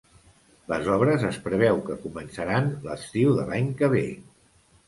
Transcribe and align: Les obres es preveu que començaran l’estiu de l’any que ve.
Les 0.71 0.87
obres 0.93 1.25
es 1.27 1.37
preveu 1.43 1.77
que 1.89 1.99
començaran 2.07 2.73
l’estiu 2.89 3.37
de 3.41 3.47
l’any 3.51 3.73
que 3.83 3.95
ve. 3.97 4.05